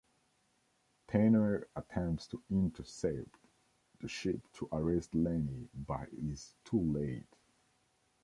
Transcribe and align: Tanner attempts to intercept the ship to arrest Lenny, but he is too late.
Tanner 1.07 1.67
attempts 1.75 2.25
to 2.29 2.41
intercept 2.49 3.37
the 3.99 4.07
ship 4.07 4.47
to 4.53 4.67
arrest 4.71 5.13
Lenny, 5.13 5.67
but 5.75 6.09
he 6.09 6.31
is 6.31 6.55
too 6.65 6.81
late. 6.81 7.27